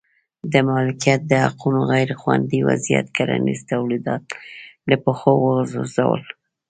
د 0.51 0.53
مالکیت 0.69 1.21
د 1.27 1.33
حقونو 1.45 1.79
غیر 1.91 2.09
خوندي 2.21 2.59
وضعیت 2.69 3.07
کرنیز 3.17 3.59
تولیدات 3.71 4.23
له 4.89 4.95
پښو 5.03 5.29
وغورځول. 5.41 6.21